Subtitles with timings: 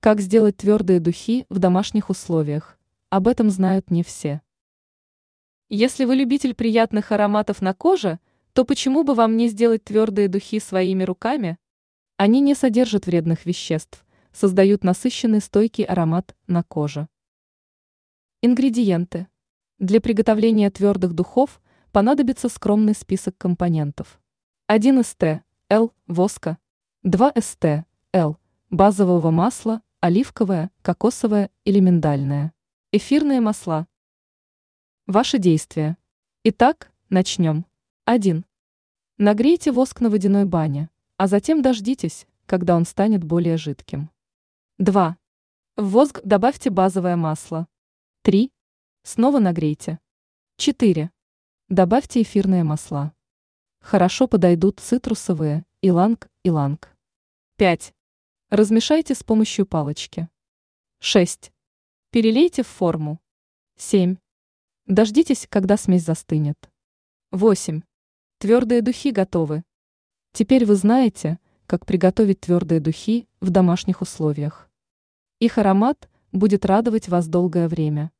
[0.00, 2.78] Как сделать твердые духи в домашних условиях?
[3.10, 4.42] Об этом знают не все.
[5.68, 8.20] Если вы любитель приятных ароматов на коже,
[8.52, 11.58] то почему бы вам не сделать твердые духи своими руками?
[12.16, 17.08] Они не содержат вредных веществ, создают насыщенный стойкий аромат на коже.
[18.40, 19.26] Ингредиенты.
[19.80, 21.60] Для приготовления твердых духов
[21.90, 24.20] понадобится скромный список компонентов.
[24.68, 25.42] 1 ст.
[25.68, 25.92] Л.
[26.06, 26.56] Воска.
[27.02, 27.64] 2 ст.
[28.12, 28.38] Л.
[28.70, 32.52] Базового масла, оливковое, кокосовое или миндальное.
[32.92, 33.86] Эфирные масла.
[35.06, 35.96] Ваши действия.
[36.44, 37.66] Итак, начнем.
[38.04, 38.44] 1.
[39.18, 44.10] Нагрейте воск на водяной бане, а затем дождитесь, когда он станет более жидким.
[44.78, 45.16] 2.
[45.76, 47.66] В воск добавьте базовое масло.
[48.22, 48.52] 3.
[49.02, 49.98] Снова нагрейте.
[50.58, 51.10] 4.
[51.68, 53.12] Добавьте эфирные масла.
[53.80, 56.96] Хорошо подойдут цитрусовые, иланг-иланг.
[57.56, 57.94] 5.
[58.50, 60.26] Размешайте с помощью палочки.
[61.00, 61.52] 6.
[62.10, 63.20] Перелейте в форму.
[63.76, 64.16] 7.
[64.86, 66.56] Дождитесь, когда смесь застынет.
[67.30, 67.82] 8.
[68.38, 69.64] Твердые духи готовы.
[70.32, 74.70] Теперь вы знаете, как приготовить твердые духи в домашних условиях.
[75.40, 78.12] Их аромат будет радовать вас долгое время.